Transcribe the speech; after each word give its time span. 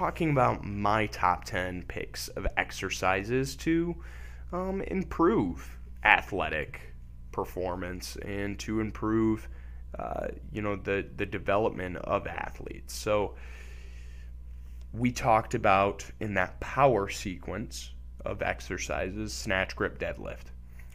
talking 0.00 0.30
about 0.30 0.64
my 0.64 1.04
top 1.08 1.44
10 1.44 1.82
picks 1.82 2.28
of 2.28 2.46
exercises 2.56 3.54
to 3.54 3.94
um, 4.50 4.80
improve 4.86 5.76
athletic 6.04 6.94
performance 7.32 8.16
and 8.24 8.58
to 8.58 8.80
improve, 8.80 9.46
uh, 9.98 10.28
you 10.50 10.62
know, 10.62 10.74
the, 10.74 11.06
the 11.18 11.26
development 11.26 11.98
of 11.98 12.26
athletes. 12.26 12.94
So 12.94 13.34
we 14.94 15.12
talked 15.12 15.52
about 15.52 16.02
in 16.18 16.32
that 16.32 16.58
power 16.60 17.10
sequence 17.10 17.90
of 18.24 18.40
exercises, 18.40 19.34
snatch, 19.34 19.76
grip, 19.76 19.98
deadlift. 19.98 20.46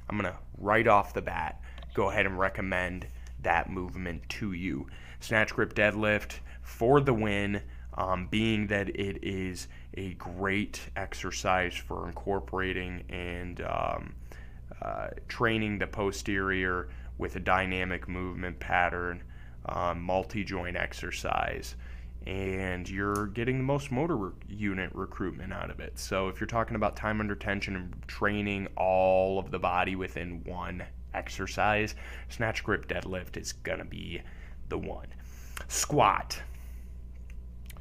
I'm 0.10 0.18
going 0.18 0.34
to 0.34 0.40
right 0.58 0.88
off 0.88 1.14
the 1.14 1.22
bat 1.22 1.62
go 1.94 2.10
ahead 2.10 2.26
and 2.26 2.40
recommend 2.40 3.06
that 3.44 3.70
movement 3.70 4.28
to 4.30 4.54
you. 4.54 4.88
Snatch, 5.20 5.54
grip, 5.54 5.76
deadlift 5.76 6.40
for 6.64 7.00
the 7.02 7.14
win, 7.14 7.62
um, 7.96 8.28
being 8.28 8.68
that 8.68 8.90
it 8.90 9.24
is 9.24 9.68
a 9.96 10.14
great 10.16 10.82
exercise 10.96 11.74
for 11.74 12.08
incorporating 12.08 13.04
and 13.10 13.62
um, 13.62 14.14
uh, 14.82 15.08
training 15.28 15.80
the 15.80 15.88
posterior 15.88 16.90
with 17.18 17.36
a 17.36 17.40
dynamic 17.40 18.08
movement 18.08 18.60
pattern, 18.60 19.24
um, 19.68 20.02
multi 20.02 20.44
joint 20.44 20.76
exercise 20.76 21.76
and 22.28 22.90
you're 22.90 23.28
getting 23.28 23.58
the 23.58 23.64
most 23.64 23.92
motor 23.92 24.18
re- 24.18 24.32
unit 24.50 24.90
recruitment 24.94 25.54
out 25.54 25.70
of 25.70 25.80
it. 25.80 25.98
So 26.00 26.28
if 26.28 26.40
you're 26.40 26.48
talking 26.48 26.76
about 26.76 26.96
time 26.96 27.20
under 27.20 27.36
tension 27.36 27.76
and 27.76 28.08
training 28.08 28.68
all 28.76 29.38
of 29.38 29.52
the 29.52 29.60
body 29.60 29.96
within 29.96 30.44
one 30.44 30.84
exercise, 31.14 31.94
snatch 32.30 32.64
grip 32.64 32.88
deadlift 32.88 33.38
is 33.38 33.54
going 33.54 33.80
to 33.80 33.86
be 33.86 34.22
the 34.70 34.78
one. 34.78 35.08
Squat. 35.68 36.42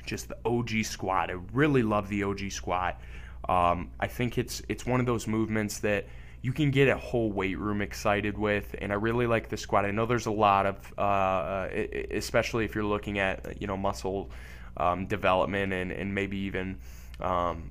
Just 0.07 0.29
the 0.29 0.37
OG 0.45 0.85
squat. 0.85 1.31
I 1.31 1.37
really 1.53 1.83
love 1.83 2.09
the 2.09 2.23
OG 2.25 2.51
squat. 2.51 3.01
Um, 3.49 3.91
I 4.01 4.07
think 4.07 4.39
it's 4.39 4.63
it's 4.69 4.87
one 4.87 5.01
of 5.01 5.07
those 5.07 5.27
movements 5.27 5.81
that 5.81 6.07
you 6.45 6.53
can 6.53 6.71
get 6.71 6.89
a 6.89 6.97
whole 6.97 7.33
weight 7.33 7.59
room 7.59 7.81
excited 7.81 8.37
with. 8.37 8.75
And 8.81 8.93
I 8.93 8.97
really 8.97 9.27
like 9.27 9.49
the 9.49 9.57
squat. 9.57 9.87
I 9.87 9.91
know 9.91 10.05
there's 10.05 10.27
a 10.27 10.31
lot 10.31 10.67
of, 10.67 10.93
uh, 10.99 11.01
uh 11.01 11.69
especially 12.11 12.67
if 12.67 12.75
you're 12.75 12.85
looking 12.85 13.19
at 13.19 13.61
you 13.61 13.67
know 13.67 13.77
muscle 13.77 14.31
um, 14.77 15.07
development 15.07 15.73
and 15.73 15.91
and 15.91 16.15
maybe 16.15 16.37
even 16.37 16.79
um, 17.21 17.71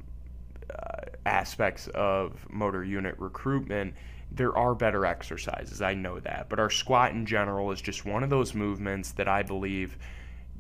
uh, 0.70 1.02
aspects 1.26 1.88
of 1.90 2.48
motor 2.50 2.84
unit 2.84 3.16
recruitment. 3.20 3.94
There 4.32 4.58
are 4.58 4.74
better 4.74 5.06
exercises, 5.06 5.84
I 5.84 5.94
know 5.94 6.20
that, 6.22 6.50
but 6.50 6.60
our 6.60 6.72
squat 6.72 7.12
in 7.12 7.28
general 7.28 7.72
is 7.72 7.80
just 7.80 8.04
one 8.04 8.24
of 8.24 8.32
those 8.32 8.56
movements 8.56 9.12
that 9.12 9.28
I 9.28 9.44
believe 9.44 9.96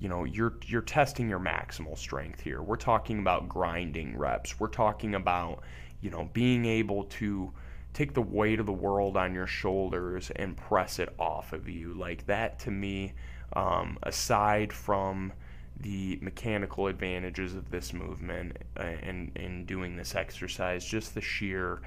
you 0.04 0.10
know 0.10 0.26
you're 0.26 0.56
you're 0.66 0.82
testing 0.82 1.30
your 1.30 1.40
maximal 1.40 1.98
strength 1.98 2.42
here. 2.42 2.62
We're 2.62 2.76
talking 2.76 3.20
about 3.20 3.48
grinding 3.48 4.18
reps. 4.18 4.60
We're 4.60 4.68
talking 4.68 5.16
about 5.16 5.64
you 6.02 6.10
know 6.10 6.30
being 6.34 6.66
able 6.66 7.06
to 7.06 7.54
take 7.94 8.14
the 8.14 8.22
weight 8.22 8.60
of 8.60 8.66
the 8.66 8.74
world 8.74 9.16
on 9.16 9.34
your 9.34 9.48
shoulders 9.48 10.30
and 10.36 10.58
press 10.58 11.00
it 11.00 11.14
off 11.18 11.54
of 11.54 11.70
you. 11.70 11.94
Like 11.94 12.26
that 12.26 12.60
to 12.60 12.72
me, 12.72 13.14
um, 13.54 13.98
aside 14.04 14.74
from 14.74 15.32
the 15.80 16.20
mechanical 16.22 16.88
advantages 16.88 17.56
of 17.56 17.72
this 17.72 17.94
movement 17.94 18.58
uh, 18.78 18.82
and, 18.82 19.32
and 19.38 19.66
doing 19.66 19.96
this 19.96 20.16
exercise, 20.16 20.84
just 20.84 21.16
the 21.16 21.22
sheer 21.22 21.82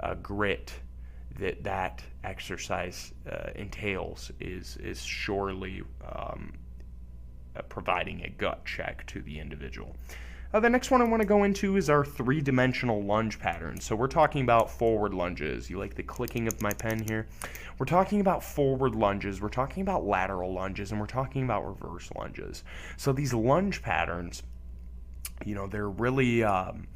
uh, 0.00 0.14
grit 0.14 0.72
that 1.38 1.62
that 1.62 2.02
exercise 2.24 3.12
uh, 3.30 3.50
entails 3.54 4.32
is, 4.40 4.76
is 4.78 5.00
surely 5.02 5.82
um, 6.04 6.52
uh, 6.52 6.69
providing 7.68 8.22
a 8.24 8.28
gut 8.28 8.64
check 8.64 9.06
to 9.06 9.20
the 9.22 9.38
individual. 9.38 9.96
Uh, 10.52 10.58
the 10.58 10.68
next 10.68 10.90
one 10.90 11.00
I 11.00 11.04
want 11.04 11.20
to 11.20 11.26
go 11.26 11.44
into 11.44 11.76
is 11.76 11.88
our 11.88 12.04
three 12.04 12.40
dimensional 12.40 13.00
lunge 13.04 13.38
pattern. 13.38 13.80
So 13.80 13.94
we're 13.94 14.08
talking 14.08 14.42
about 14.42 14.68
forward 14.68 15.14
lunges. 15.14 15.70
You 15.70 15.78
like 15.78 15.94
the 15.94 16.02
clicking 16.02 16.48
of 16.48 16.60
my 16.60 16.72
pen 16.72 17.04
here? 17.04 17.28
We're 17.78 17.86
talking 17.86 18.20
about 18.20 18.42
forward 18.42 18.96
lunges, 18.96 19.40
we're 19.40 19.48
talking 19.48 19.82
about 19.82 20.04
lateral 20.04 20.52
lunges, 20.52 20.90
and 20.90 21.00
we're 21.00 21.06
talking 21.06 21.44
about 21.44 21.66
reverse 21.66 22.10
lunges. 22.16 22.64
So 22.96 23.12
these 23.12 23.32
lunge 23.32 23.80
patterns, 23.80 24.42
you 25.44 25.54
know, 25.54 25.66
they're 25.66 25.88
really. 25.88 26.42
Um, 26.42 26.88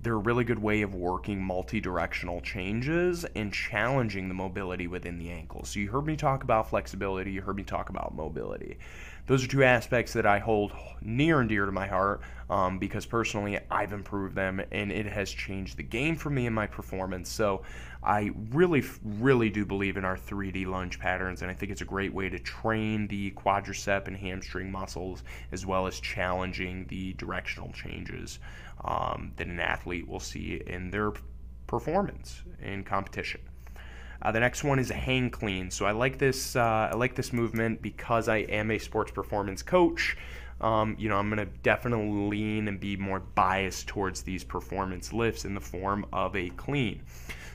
they're 0.00 0.14
a 0.14 0.18
really 0.18 0.42
good 0.42 0.58
way 0.58 0.82
of 0.82 0.96
working 0.96 1.40
multi-directional 1.40 2.40
changes 2.40 3.24
and 3.36 3.52
challenging 3.52 4.26
the 4.26 4.34
mobility 4.34 4.88
within 4.88 5.16
the 5.16 5.30
ankle. 5.30 5.64
So 5.64 5.78
you 5.78 5.92
heard 5.92 6.06
me 6.06 6.16
talk 6.16 6.42
about 6.42 6.68
flexibility, 6.68 7.30
you 7.30 7.40
heard 7.40 7.54
me 7.54 7.62
talk 7.62 7.88
about 7.88 8.12
mobility 8.12 8.78
those 9.26 9.44
are 9.44 9.48
two 9.48 9.62
aspects 9.62 10.12
that 10.14 10.26
I 10.26 10.38
hold 10.40 10.72
near 11.00 11.40
and 11.40 11.48
dear 11.48 11.66
to 11.66 11.72
my 11.72 11.86
heart 11.86 12.20
um, 12.50 12.78
because 12.78 13.06
personally 13.06 13.58
I've 13.70 13.92
improved 13.92 14.34
them 14.34 14.60
and 14.72 14.90
it 14.90 15.06
has 15.06 15.30
changed 15.30 15.76
the 15.76 15.82
game 15.82 16.16
for 16.16 16.28
me 16.28 16.46
in 16.46 16.52
my 16.52 16.66
performance. 16.66 17.28
So 17.28 17.62
I 18.02 18.32
really, 18.50 18.82
really 19.04 19.48
do 19.48 19.64
believe 19.64 19.96
in 19.96 20.04
our 20.04 20.16
3D 20.16 20.66
lunge 20.66 20.98
patterns 20.98 21.42
and 21.42 21.50
I 21.50 21.54
think 21.54 21.70
it's 21.70 21.82
a 21.82 21.86
great 21.86 22.12
way 22.12 22.28
to 22.28 22.38
train 22.38 23.06
the 23.06 23.30
quadricep 23.32 24.08
and 24.08 24.16
hamstring 24.16 24.70
muscles 24.70 25.22
as 25.52 25.64
well 25.64 25.86
as 25.86 26.00
challenging 26.00 26.86
the 26.88 27.12
directional 27.14 27.72
changes 27.72 28.40
um, 28.84 29.32
that 29.36 29.46
an 29.46 29.60
athlete 29.60 30.08
will 30.08 30.20
see 30.20 30.60
in 30.66 30.90
their 30.90 31.12
performance 31.68 32.42
in 32.60 32.82
competition. 32.82 33.40
Uh, 34.22 34.30
the 34.30 34.40
next 34.40 34.62
one 34.62 34.78
is 34.78 34.90
a 34.90 34.94
hang 34.94 35.30
clean. 35.30 35.70
So 35.70 35.84
I 35.84 35.92
like 35.92 36.18
this. 36.18 36.56
Uh, 36.56 36.90
I 36.92 36.94
like 36.94 37.14
this 37.14 37.32
movement 37.32 37.82
because 37.82 38.28
I 38.28 38.38
am 38.38 38.70
a 38.70 38.78
sports 38.78 39.10
performance 39.10 39.62
coach. 39.62 40.16
Um, 40.60 40.94
you 40.98 41.08
know, 41.08 41.16
I'm 41.16 41.28
going 41.28 41.44
to 41.44 41.52
definitely 41.62 42.28
lean 42.28 42.68
and 42.68 42.78
be 42.78 42.96
more 42.96 43.18
biased 43.18 43.88
towards 43.88 44.22
these 44.22 44.44
performance 44.44 45.12
lifts 45.12 45.44
in 45.44 45.54
the 45.54 45.60
form 45.60 46.06
of 46.12 46.36
a 46.36 46.50
clean. 46.50 47.02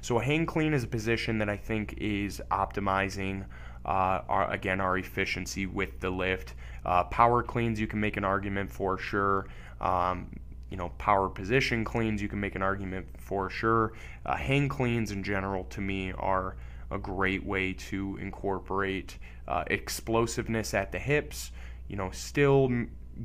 So 0.02 0.20
a 0.20 0.24
hang 0.24 0.46
clean 0.46 0.74
is 0.74 0.84
a 0.84 0.88
position 0.88 1.38
that 1.38 1.50
I 1.50 1.56
think 1.56 1.96
is 1.98 2.42
optimizing. 2.52 3.46
Uh, 3.86 4.22
our, 4.28 4.52
again, 4.52 4.82
our 4.82 4.98
efficiency 4.98 5.66
with 5.66 6.02
the 6.02 6.10
lift. 6.10 6.54
Uh, 6.86 7.06
power 7.06 7.42
cleans, 7.42 7.80
you 7.80 7.88
can 7.88 8.02
make 8.02 8.18
an 8.18 8.26
argument 8.26 8.70
for 8.70 8.98
sure. 8.98 9.48
Um, 9.80 10.30
you 10.70 10.78
know, 10.78 10.90
power 10.98 11.30
position 11.30 11.84
cleans, 11.84 12.22
you 12.22 12.28
can 12.28 12.40
make 12.40 12.56
an 12.56 12.62
argument 12.62 13.08
for 13.18 13.50
sure. 13.50 13.94
Uh, 14.26 14.36
hang 14.36 14.68
cleans 14.68 15.12
in 15.12 15.24
general, 15.24 15.64
to 15.66 15.82
me, 15.82 16.12
are 16.18 16.58
a 16.92 16.98
great 16.98 17.46
way 17.46 17.74
to 17.74 18.18
incorporate 18.18 19.18
uh, 19.48 19.64
explosiveness 19.68 20.74
at 20.74 20.92
the 20.92 21.00
hips. 21.00 21.52
You 21.88 21.96
know, 21.96 22.12
still 22.12 22.70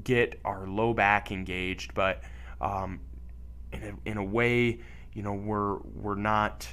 get 0.05 0.41
our 0.45 0.67
low 0.67 0.95
back 0.95 1.33
engaged, 1.33 1.95
but 1.95 2.23
um, 2.61 3.01
in 3.73 3.83
a, 3.83 4.11
in 4.11 4.17
a 4.19 4.25
way, 4.25 4.81
you 5.13 5.23
know, 5.23 5.35
we're 5.35 5.79
we're 5.79 6.15
not 6.15 6.67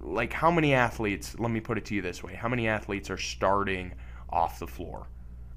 like 0.00 0.32
how 0.32 0.50
many 0.50 0.74
athletes. 0.74 1.36
Let 1.38 1.50
me 1.50 1.60
put 1.60 1.76
it 1.76 1.84
to 1.86 1.94
you 1.94 2.02
this 2.02 2.22
way: 2.22 2.34
How 2.34 2.48
many 2.48 2.68
athletes 2.68 3.10
are 3.10 3.18
starting 3.18 3.92
off 4.30 4.58
the 4.58 4.66
floor? 4.66 5.08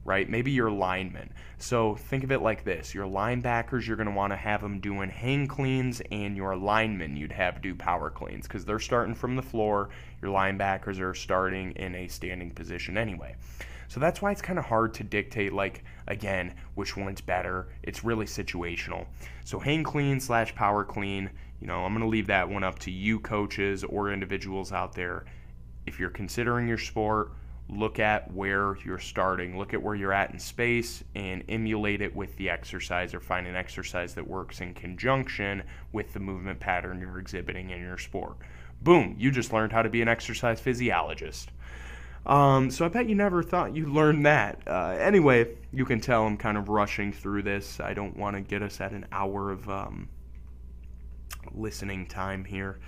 Right? 0.03 0.29
Maybe 0.29 0.51
your 0.51 0.71
linemen. 0.71 1.31
So 1.57 1.95
think 1.95 2.23
of 2.23 2.31
it 2.31 2.41
like 2.41 2.63
this 2.63 2.93
your 2.93 3.05
linebackers, 3.05 3.85
you're 3.85 3.97
going 3.97 4.09
to 4.09 4.15
want 4.15 4.33
to 4.33 4.37
have 4.37 4.61
them 4.61 4.79
doing 4.79 5.09
hang 5.09 5.47
cleans, 5.47 6.01
and 6.11 6.35
your 6.35 6.55
linemen, 6.55 7.15
you'd 7.15 7.31
have 7.31 7.61
do 7.61 7.75
power 7.75 8.09
cleans 8.09 8.47
because 8.47 8.65
they're 8.65 8.79
starting 8.79 9.15
from 9.15 9.35
the 9.35 9.41
floor. 9.41 9.89
Your 10.21 10.31
linebackers 10.31 10.99
are 10.99 11.13
starting 11.13 11.71
in 11.73 11.95
a 11.95 12.07
standing 12.07 12.51
position 12.51 12.97
anyway. 12.97 13.35
So 13.87 13.99
that's 13.99 14.21
why 14.21 14.31
it's 14.31 14.41
kind 14.41 14.57
of 14.57 14.63
hard 14.63 14.93
to 14.93 15.03
dictate, 15.03 15.51
like, 15.51 15.83
again, 16.07 16.55
which 16.75 16.95
one's 16.95 17.19
better. 17.19 17.67
It's 17.83 18.05
really 18.05 18.25
situational. 18.25 19.05
So 19.43 19.59
hang 19.59 19.83
clean 19.83 20.21
slash 20.21 20.55
power 20.55 20.85
clean, 20.85 21.29
you 21.59 21.67
know, 21.67 21.83
I'm 21.83 21.91
going 21.91 22.05
to 22.05 22.09
leave 22.09 22.27
that 22.27 22.47
one 22.47 22.63
up 22.63 22.79
to 22.79 22.91
you 22.91 23.19
coaches 23.19 23.83
or 23.83 24.13
individuals 24.13 24.71
out 24.71 24.93
there. 24.93 25.25
If 25.85 25.99
you're 25.99 26.09
considering 26.09 26.69
your 26.69 26.77
sport, 26.77 27.33
look 27.71 27.99
at 27.99 28.31
where 28.33 28.77
you're 28.83 28.99
starting, 28.99 29.57
look 29.57 29.73
at 29.73 29.81
where 29.81 29.95
you're 29.95 30.13
at 30.13 30.31
in 30.31 30.39
space, 30.39 31.03
and 31.15 31.43
emulate 31.47 32.01
it 32.01 32.13
with 32.15 32.35
the 32.37 32.49
exercise 32.49 33.13
or 33.13 33.19
find 33.19 33.47
an 33.47 33.55
exercise 33.55 34.13
that 34.13 34.27
works 34.27 34.59
in 34.59 34.73
conjunction 34.73 35.63
with 35.93 36.13
the 36.13 36.19
movement 36.19 36.59
pattern 36.59 36.99
you're 36.99 37.19
exhibiting 37.19 37.69
in 37.69 37.79
your 37.79 37.97
sport. 37.97 38.35
Boom, 38.81 39.15
you 39.17 39.31
just 39.31 39.53
learned 39.53 39.71
how 39.71 39.81
to 39.81 39.89
be 39.89 40.01
an 40.01 40.07
exercise 40.07 40.59
physiologist. 40.59 41.49
Um, 42.25 42.69
so 42.69 42.85
I 42.85 42.89
bet 42.89 43.07
you 43.07 43.15
never 43.15 43.41
thought 43.41 43.75
you 43.75 43.87
learned 43.87 44.25
that. 44.25 44.61
Uh, 44.67 44.95
anyway, 44.99 45.55
you 45.71 45.85
can 45.85 45.99
tell 45.99 46.25
I'm 46.25 46.37
kind 46.37 46.57
of 46.57 46.69
rushing 46.69 47.11
through 47.11 47.43
this. 47.43 47.79
I 47.79 47.93
don't 47.93 48.15
want 48.15 48.35
to 48.35 48.41
get 48.41 48.61
us 48.61 48.79
at 48.81 48.91
an 48.91 49.05
hour 49.11 49.51
of 49.51 49.67
um, 49.69 50.09
listening 51.53 52.05
time 52.05 52.43
here. 52.43 52.79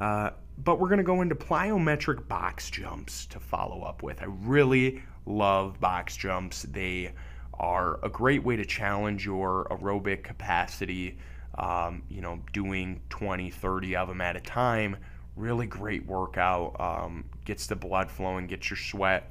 Uh, 0.00 0.30
but 0.64 0.80
we're 0.80 0.88
going 0.88 0.98
to 0.98 1.04
go 1.04 1.20
into 1.20 1.34
plyometric 1.34 2.26
box 2.26 2.70
jumps 2.70 3.26
to 3.26 3.38
follow 3.38 3.82
up 3.82 4.02
with. 4.02 4.22
I 4.22 4.26
really 4.26 5.02
love 5.26 5.78
box 5.78 6.16
jumps. 6.16 6.62
They 6.62 7.12
are 7.54 8.00
a 8.02 8.08
great 8.08 8.42
way 8.42 8.56
to 8.56 8.64
challenge 8.64 9.26
your 9.26 9.66
aerobic 9.70 10.24
capacity. 10.24 11.18
Um, 11.58 12.02
you 12.08 12.22
know, 12.22 12.40
doing 12.52 13.02
20, 13.10 13.50
30 13.50 13.96
of 13.96 14.08
them 14.08 14.20
at 14.22 14.36
a 14.36 14.40
time. 14.40 14.96
Really 15.36 15.66
great 15.66 16.06
workout. 16.06 16.80
Um, 16.80 17.26
gets 17.44 17.66
the 17.66 17.76
blood 17.76 18.10
flowing, 18.10 18.46
gets 18.46 18.70
your 18.70 18.78
sweat. 18.78 19.30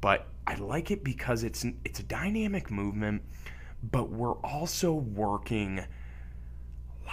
But 0.00 0.26
I 0.46 0.54
like 0.56 0.90
it 0.90 1.04
because 1.04 1.44
it's 1.44 1.64
it's 1.84 2.00
a 2.00 2.02
dynamic 2.02 2.70
movement, 2.70 3.22
but 3.90 4.10
we're 4.10 4.38
also 4.38 4.92
working 4.92 5.84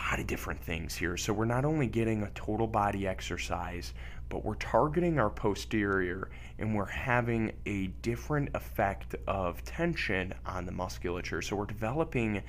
lot 0.10 0.20
of 0.20 0.28
different 0.28 0.62
things 0.62 0.96
here. 0.96 1.18
So 1.18 1.34
we're 1.34 1.46
not 1.46 1.66
only 1.66 1.88
getting 1.88 2.24
a 2.24 2.30
total 2.32 2.68
body 2.68 3.08
exercise, 3.08 3.94
but 4.30 4.44
we're 4.44 4.56
targeting 4.56 5.20
our 5.20 5.30
posterior 5.30 6.30
and 6.60 6.76
we're 6.76 6.86
having 6.86 7.54
a 7.66 7.88
different 8.02 8.50
effect 8.54 9.16
of 9.28 9.64
tension 9.64 10.34
on 10.46 10.66
the 10.66 10.72
musculature. 10.72 11.42
So 11.42 11.56
we're 11.56 11.66
developing 11.66 12.44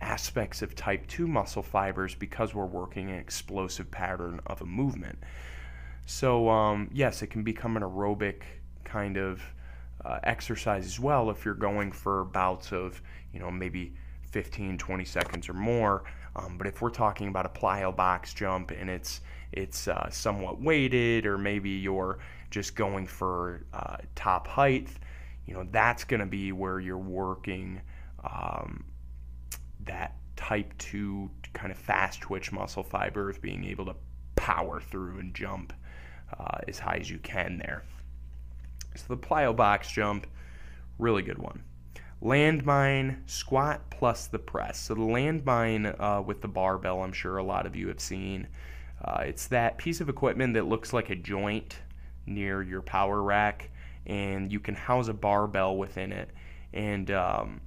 aspects 0.00 0.62
of 0.62 0.74
type 0.74 1.06
2 1.06 1.26
muscle 1.26 1.62
fibers 1.62 2.14
because 2.14 2.54
we're 2.54 2.66
working 2.66 3.10
an 3.10 3.18
explosive 3.18 3.90
pattern 3.90 4.40
of 4.46 4.60
a 4.60 4.66
movement. 4.66 5.18
So, 6.06 6.48
um, 6.50 6.90
yes, 6.92 7.22
it 7.22 7.28
can 7.28 7.42
become 7.42 7.76
an 7.76 7.82
aerobic 7.82 8.42
kind 8.84 9.16
of 9.16 9.42
uh, 10.04 10.18
exercise 10.22 10.84
as 10.84 11.00
well 11.00 11.30
if 11.30 11.44
you're 11.44 11.54
going 11.54 11.90
for 11.90 12.24
bouts 12.24 12.72
of, 12.72 13.00
you 13.32 13.40
know, 13.40 13.50
maybe 13.50 13.94
15, 14.34 14.76
20 14.76 15.04
seconds 15.04 15.48
or 15.48 15.54
more. 15.54 16.04
Um, 16.36 16.58
but 16.58 16.66
if 16.66 16.82
we're 16.82 16.90
talking 16.90 17.28
about 17.28 17.46
a 17.46 17.48
plyo 17.48 17.94
box 17.94 18.34
jump 18.34 18.70
and 18.70 18.90
it's 18.90 19.20
it's 19.52 19.86
uh, 19.86 20.10
somewhat 20.10 20.60
weighted, 20.60 21.26
or 21.26 21.38
maybe 21.38 21.70
you're 21.70 22.18
just 22.50 22.74
going 22.74 23.06
for 23.06 23.64
uh, 23.72 23.98
top 24.14 24.48
height, 24.48 24.88
you 25.46 25.54
know 25.54 25.66
that's 25.70 26.04
going 26.04 26.20
to 26.20 26.26
be 26.26 26.52
where 26.52 26.80
you're 26.80 26.98
working 26.98 27.80
um, 28.24 28.84
that 29.84 30.16
type 30.36 30.76
two 30.78 31.30
kind 31.52 31.70
of 31.70 31.78
fast 31.78 32.20
twitch 32.20 32.50
muscle 32.50 32.82
fiber 32.82 33.30
of 33.30 33.40
being 33.40 33.64
able 33.64 33.86
to 33.86 33.94
power 34.34 34.80
through 34.80 35.18
and 35.20 35.34
jump 35.34 35.72
uh, 36.38 36.58
as 36.66 36.78
high 36.78 36.96
as 36.96 37.08
you 37.08 37.18
can 37.18 37.58
there. 37.58 37.84
So 38.96 39.04
the 39.08 39.16
plyo 39.16 39.54
box 39.54 39.90
jump, 39.90 40.26
really 40.98 41.22
good 41.22 41.38
one 41.38 41.62
landmine, 42.22 43.18
squat 43.26 43.90
plus 43.90 44.26
the 44.26 44.38
press. 44.38 44.78
So 44.78 44.94
the 44.94 45.00
landmine 45.00 45.94
uh, 46.00 46.22
with 46.22 46.40
the 46.40 46.48
barbell, 46.48 47.02
I'm 47.02 47.12
sure 47.12 47.36
a 47.36 47.44
lot 47.44 47.66
of 47.66 47.76
you 47.76 47.88
have 47.88 48.00
seen. 48.00 48.48
Uh, 49.04 49.24
it's 49.26 49.46
that 49.48 49.76
piece 49.76 50.00
of 50.00 50.08
equipment 50.08 50.54
that 50.54 50.66
looks 50.66 50.92
like 50.92 51.10
a 51.10 51.16
joint 51.16 51.76
near 52.26 52.62
your 52.62 52.80
power 52.80 53.22
rack, 53.22 53.70
and 54.06 54.50
you 54.50 54.60
can 54.60 54.74
house 54.74 55.08
a 55.08 55.14
barbell 55.14 55.76
within 55.76 56.12
it. 56.12 56.30
And 56.72 57.10
um, 57.10 57.60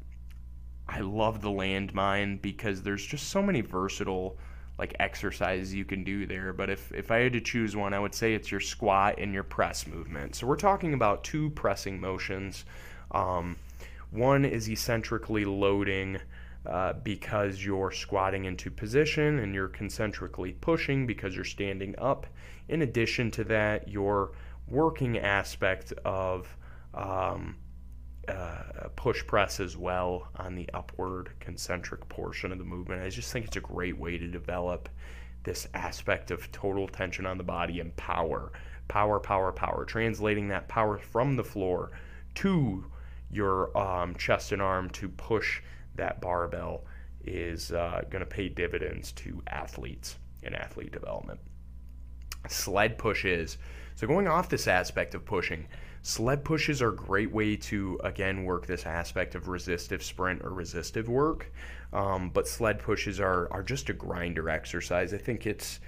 I 0.87 1.01
love 1.01 1.41
the 1.41 1.49
landmine 1.49 2.41
because 2.41 2.81
there's 2.81 3.05
just 3.05 3.29
so 3.29 3.41
many 3.41 3.61
versatile 3.61 4.37
like 4.79 4.95
exercises 4.99 5.73
you 5.73 5.85
can 5.85 6.03
do 6.03 6.25
there. 6.25 6.53
But 6.53 6.69
if, 6.69 6.91
if 6.91 7.11
I 7.11 7.17
had 7.19 7.33
to 7.33 7.41
choose 7.41 7.75
one, 7.75 7.93
I 7.93 7.99
would 7.99 8.13
say 8.13 8.33
it's 8.33 8.51
your 8.51 8.59
squat 8.59 9.15
and 9.17 9.33
your 9.33 9.43
press 9.43 9.87
movement. 9.87 10.35
So 10.35 10.45
we're 10.45 10.55
talking 10.55 10.93
about 10.93 11.23
two 11.23 11.49
pressing 11.51 11.99
motions. 11.99 12.65
Um, 13.11 13.57
one 14.11 14.45
is 14.45 14.69
eccentrically 14.69 15.45
loading 15.45 16.19
uh, 16.65 16.93
because 17.03 17.63
you're 17.63 17.91
squatting 17.91 18.45
into 18.45 18.69
position 18.69 19.39
and 19.39 19.53
you're 19.53 19.69
concentrically 19.69 20.53
pushing 20.53 21.07
because 21.07 21.35
you're 21.35 21.45
standing 21.45 21.95
up. 21.97 22.27
In 22.67 22.81
addition 22.81 23.31
to 23.31 23.43
that, 23.45 23.87
your 23.87 24.31
working 24.67 25.17
aspect 25.17 25.93
of 26.03 26.57
um, 26.93 27.55
uh, 28.27 28.89
push 28.95 29.25
press 29.25 29.59
as 29.59 29.77
well 29.77 30.27
on 30.35 30.55
the 30.55 30.69
upward 30.73 31.31
concentric 31.39 32.07
portion 32.09 32.51
of 32.51 32.57
the 32.57 32.65
movement. 32.65 33.01
I 33.01 33.09
just 33.09 33.31
think 33.31 33.45
it's 33.45 33.55
a 33.55 33.61
great 33.61 33.97
way 33.97 34.17
to 34.17 34.27
develop 34.27 34.89
this 35.43 35.67
aspect 35.73 36.31
of 36.31 36.51
total 36.51 36.87
tension 36.89 37.25
on 37.25 37.37
the 37.37 37.43
body 37.43 37.79
and 37.79 37.95
power. 37.95 38.51
Power, 38.89 39.19
power, 39.19 39.53
power. 39.53 39.85
Translating 39.85 40.49
that 40.49 40.67
power 40.67 40.97
from 40.97 41.37
the 41.37 41.43
floor 41.43 41.91
to 42.35 42.85
your 43.31 43.77
um, 43.77 44.15
chest 44.15 44.51
and 44.51 44.61
arm 44.61 44.89
to 44.91 45.09
push 45.09 45.61
that 45.95 46.21
barbell 46.21 46.85
is 47.25 47.71
uh, 47.71 48.01
going 48.09 48.21
to 48.21 48.25
pay 48.25 48.47
dividends 48.47 49.11
to 49.11 49.41
athletes 49.47 50.17
in 50.43 50.53
athlete 50.53 50.91
development. 50.91 51.39
Sled 52.47 52.97
pushes. 52.97 53.57
So, 53.95 54.07
going 54.07 54.27
off 54.27 54.47
this 54.47 54.67
aspect 54.67 55.15
of 55.15 55.25
pushing, 55.25 55.67
sled 56.03 56.45
pushes 56.45 56.81
are 56.81 56.89
a 56.89 56.95
great 56.95 57.31
way 57.31 57.55
to, 57.57 57.99
again, 58.03 58.45
work 58.45 58.65
this 58.65 58.85
aspect 58.85 59.35
of 59.35 59.49
resistive 59.49 60.01
sprint 60.03 60.41
or 60.43 60.51
resistive 60.51 61.09
work. 61.09 61.51
Um, 61.91 62.29
but 62.29 62.47
sled 62.47 62.79
pushes 62.79 63.19
are, 63.19 63.51
are 63.51 63.63
just 63.63 63.89
a 63.89 63.93
grinder 63.93 64.49
exercise. 64.49 65.13
I 65.13 65.17
think 65.17 65.45
it's 65.45 65.79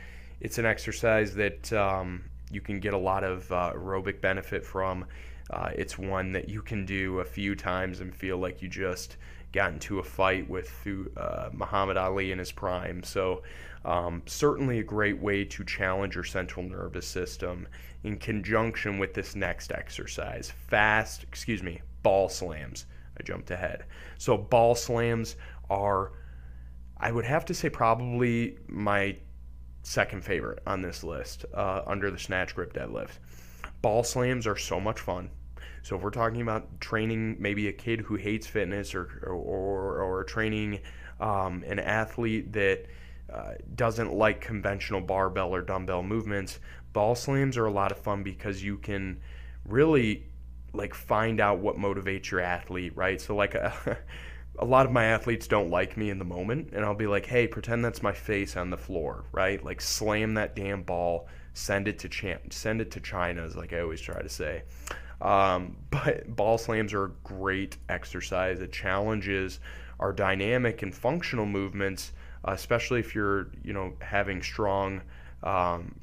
it's 0.41 0.57
an 0.57 0.65
exercise 0.65 1.35
that 1.35 1.71
um, 1.73 2.23
you 2.49 2.61
can 2.61 2.79
get 2.79 2.93
a 2.93 2.97
lot 2.97 3.23
of 3.23 3.51
uh, 3.51 3.73
aerobic 3.75 4.21
benefit 4.21 4.65
from. 4.65 5.05
Uh, 5.49 5.71
it's 5.75 5.97
one 5.97 6.31
that 6.33 6.47
you 6.47 6.61
can 6.61 6.85
do 6.85 7.19
a 7.19 7.25
few 7.25 7.55
times 7.55 8.01
and 8.01 8.15
feel 8.15 8.37
like 8.37 8.61
you 8.61 8.67
just 8.67 9.17
got 9.51 9.73
into 9.73 9.99
a 9.99 10.03
fight 10.03 10.47
with 10.49 10.71
uh, 11.17 11.49
Muhammad 11.53 11.97
Ali 11.97 12.31
in 12.31 12.39
his 12.39 12.51
prime. 12.51 13.03
So, 13.03 13.41
um, 13.85 14.21
certainly 14.25 14.79
a 14.79 14.83
great 14.83 15.19
way 15.19 15.45
to 15.45 15.63
challenge 15.63 16.15
your 16.15 16.23
central 16.23 16.65
nervous 16.65 17.07
system 17.07 17.67
in 18.03 18.17
conjunction 18.17 18.99
with 18.99 19.13
this 19.13 19.35
next 19.35 19.71
exercise 19.71 20.51
fast, 20.67 21.23
excuse 21.23 21.63
me, 21.63 21.81
ball 22.03 22.29
slams. 22.29 22.85
I 23.17 23.23
jumped 23.23 23.51
ahead. 23.51 23.85
So, 24.17 24.37
ball 24.37 24.75
slams 24.75 25.35
are, 25.69 26.11
I 26.97 27.11
would 27.11 27.25
have 27.25 27.45
to 27.45 27.53
say, 27.53 27.69
probably 27.69 28.57
my 28.67 29.17
second 29.81 30.23
favorite 30.23 30.61
on 30.67 30.81
this 30.81 31.03
list 31.03 31.45
uh, 31.53 31.81
under 31.87 32.11
the 32.11 32.19
snatch 32.19 32.53
grip 32.53 32.73
deadlift. 32.73 33.17
Ball 33.81 34.03
slams 34.03 34.45
are 34.45 34.57
so 34.57 34.79
much 34.79 34.99
fun. 34.99 35.29
So 35.83 35.95
if 35.95 36.01
we're 36.01 36.09
talking 36.09 36.41
about 36.41 36.79
training 36.81 37.37
maybe 37.39 37.67
a 37.67 37.73
kid 37.73 38.01
who 38.01 38.15
hates 38.15 38.47
fitness 38.47 38.93
or 38.93 39.05
or, 39.25 40.01
or 40.01 40.23
training 40.23 40.79
um, 41.19 41.63
an 41.67 41.79
athlete 41.79 42.53
that 42.53 42.85
uh, 43.31 43.53
doesn't 43.75 44.13
like 44.13 44.41
conventional 44.41 45.01
barbell 45.01 45.53
or 45.53 45.61
dumbbell 45.61 46.03
movements, 46.03 46.59
ball 46.93 47.15
slams 47.15 47.57
are 47.57 47.65
a 47.65 47.71
lot 47.71 47.91
of 47.91 47.97
fun 47.99 48.23
because 48.23 48.63
you 48.63 48.77
can 48.77 49.19
really 49.65 50.25
like 50.73 50.93
find 50.93 51.39
out 51.39 51.59
what 51.59 51.77
motivates 51.77 52.29
your 52.31 52.39
athlete, 52.39 52.95
right? 52.95 53.19
So 53.19 53.35
like 53.35 53.55
a, 53.55 53.97
a 54.59 54.65
lot 54.65 54.85
of 54.85 54.91
my 54.91 55.05
athletes 55.05 55.47
don't 55.47 55.69
like 55.69 55.97
me 55.97 56.09
in 56.09 56.19
the 56.19 56.25
moment 56.25 56.69
and 56.73 56.83
I'll 56.83 56.95
be 56.95 57.07
like, 57.07 57.25
"Hey, 57.25 57.47
pretend 57.47 57.83
that's 57.83 58.03
my 58.03 58.13
face 58.13 58.55
on 58.57 58.69
the 58.69 58.77
floor," 58.77 59.25
right? 59.31 59.63
Like 59.63 59.81
slam 59.81 60.33
that 60.35 60.55
damn 60.55 60.83
ball, 60.83 61.27
send 61.53 61.87
it 61.87 61.99
to 61.99 62.09
champ, 62.09 62.53
send 62.53 62.81
it 62.81 62.91
to 62.91 62.99
China 62.99 63.43
is 63.43 63.55
like 63.55 63.73
I 63.73 63.81
always 63.81 64.01
try 64.01 64.21
to 64.21 64.29
say. 64.29 64.63
Um, 65.21 65.77
but 65.91 66.35
ball 66.35 66.57
slams 66.57 66.93
are 66.93 67.05
a 67.05 67.11
great 67.23 67.77
exercise. 67.89 68.61
It 68.61 68.71
challenges 68.71 69.59
our 69.99 70.13
dynamic 70.13 70.81
and 70.81 70.95
functional 70.95 71.45
movements, 71.45 72.13
uh, 72.47 72.51
especially 72.51 72.99
if 72.99 73.13
you're, 73.13 73.51
you 73.63 73.73
know, 73.73 73.93
having 73.99 74.41
strong, 74.41 75.01
um, 75.43 75.95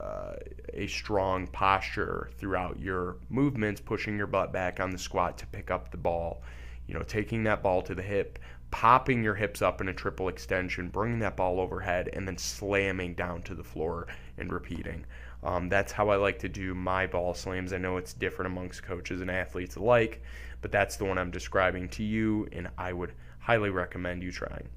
uh, 0.00 0.34
a 0.74 0.86
strong 0.86 1.46
posture 1.48 2.30
throughout 2.36 2.78
your 2.78 3.16
movements, 3.28 3.80
pushing 3.80 4.16
your 4.16 4.26
butt 4.26 4.52
back 4.52 4.80
on 4.80 4.90
the 4.90 4.98
squat 4.98 5.38
to 5.38 5.46
pick 5.46 5.70
up 5.70 5.90
the 5.90 5.96
ball, 5.96 6.42
you 6.86 6.94
know, 6.94 7.02
taking 7.02 7.44
that 7.44 7.62
ball 7.62 7.82
to 7.82 7.94
the 7.94 8.02
hip, 8.02 8.38
popping 8.70 9.22
your 9.22 9.34
hips 9.34 9.62
up 9.62 9.80
in 9.80 9.88
a 9.88 9.94
triple 9.94 10.28
extension, 10.28 10.88
bringing 10.88 11.18
that 11.20 11.36
ball 11.36 11.60
overhead, 11.60 12.10
and 12.12 12.26
then 12.26 12.36
slamming 12.36 13.14
down 13.14 13.42
to 13.42 13.54
the 13.54 13.64
floor 13.64 14.06
and 14.36 14.52
repeating. 14.52 15.04
Um, 15.42 15.68
that's 15.68 15.92
how 15.92 16.08
I 16.08 16.16
like 16.16 16.40
to 16.40 16.48
do 16.48 16.74
my 16.74 17.06
ball 17.06 17.34
slams. 17.34 17.72
I 17.72 17.78
know 17.78 17.96
it's 17.96 18.12
different 18.12 18.52
amongst 18.52 18.82
coaches 18.82 19.20
and 19.20 19.30
athletes 19.30 19.76
alike, 19.76 20.22
but 20.60 20.72
that's 20.72 20.96
the 20.96 21.04
one 21.04 21.18
I'm 21.18 21.30
describing 21.30 21.88
to 21.90 22.02
you, 22.02 22.48
and 22.52 22.68
I 22.76 22.92
would 22.92 23.12
highly 23.38 23.70
recommend 23.70 24.22
you 24.22 24.32
trying. 24.32 24.68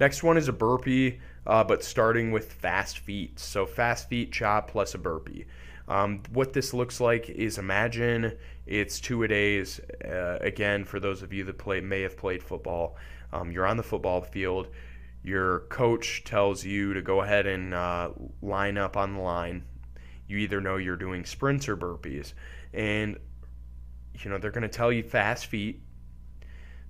Next 0.00 0.22
one 0.22 0.36
is 0.36 0.46
a 0.46 0.52
burpee, 0.52 1.18
uh, 1.46 1.64
but 1.64 1.82
starting 1.82 2.30
with 2.30 2.52
fast 2.52 3.00
feet. 3.00 3.38
So 3.40 3.66
fast 3.66 4.08
feet 4.08 4.30
chop 4.30 4.70
plus 4.70 4.94
a 4.94 4.98
burpee. 4.98 5.46
Um, 5.88 6.22
what 6.32 6.52
this 6.52 6.72
looks 6.72 7.00
like 7.00 7.28
is 7.30 7.58
imagine 7.58 8.36
it's 8.66 9.00
two 9.00 9.24
a 9.24 9.28
days. 9.28 9.80
Uh, 10.04 10.38
again, 10.40 10.84
for 10.84 11.00
those 11.00 11.22
of 11.22 11.32
you 11.32 11.42
that 11.44 11.58
play 11.58 11.80
may 11.80 12.02
have 12.02 12.16
played 12.16 12.42
football, 12.42 12.96
um, 13.32 13.50
you're 13.50 13.66
on 13.66 13.76
the 13.76 13.82
football 13.82 14.20
field 14.20 14.68
your 15.22 15.60
coach 15.68 16.22
tells 16.24 16.64
you 16.64 16.94
to 16.94 17.02
go 17.02 17.22
ahead 17.22 17.46
and 17.46 17.74
uh, 17.74 18.10
line 18.40 18.78
up 18.78 18.96
on 18.96 19.14
the 19.14 19.20
line. 19.20 19.64
You 20.26 20.38
either 20.38 20.60
know 20.60 20.76
you're 20.76 20.96
doing 20.96 21.24
sprints 21.24 21.68
or 21.68 21.76
burpees, 21.76 22.34
and 22.72 23.18
you 24.14 24.30
know 24.30 24.38
they're 24.38 24.50
going 24.50 24.62
to 24.62 24.68
tell 24.68 24.92
you 24.92 25.02
fast 25.02 25.46
feet. 25.46 25.80